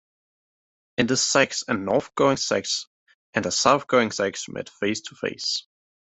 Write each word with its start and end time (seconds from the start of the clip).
In 0.97 1.05
The 1.05 1.13
Zax, 1.13 1.63
a 1.67 1.75
north-going 1.75 2.37
Zax 2.37 2.87
and 3.35 3.45
a 3.45 3.51
south-going 3.51 4.09
Zax 4.09 4.49
meet 4.51 4.67
face 4.67 5.01
to 5.01 5.13
face. 5.15 5.67